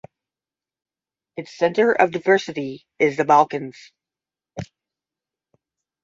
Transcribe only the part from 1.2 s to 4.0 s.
Its center of diversity is the Balkans.